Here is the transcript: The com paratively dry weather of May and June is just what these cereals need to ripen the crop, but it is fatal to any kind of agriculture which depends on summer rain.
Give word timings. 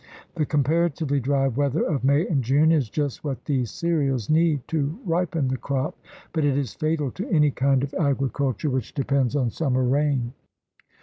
The 0.33 0.47
com 0.47 0.63
paratively 0.63 1.21
dry 1.21 1.47
weather 1.47 1.83
of 1.83 2.03
May 2.03 2.25
and 2.27 2.43
June 2.43 2.71
is 2.71 2.89
just 2.89 3.23
what 3.23 3.45
these 3.45 3.69
cereals 3.69 4.31
need 4.31 4.67
to 4.69 4.97
ripen 5.05 5.47
the 5.49 5.57
crop, 5.57 5.95
but 6.33 6.43
it 6.43 6.57
is 6.57 6.73
fatal 6.73 7.11
to 7.11 7.29
any 7.29 7.51
kind 7.51 7.83
of 7.83 7.93
agriculture 7.93 8.71
which 8.71 8.95
depends 8.95 9.35
on 9.35 9.51
summer 9.51 9.83
rain. 9.83 10.33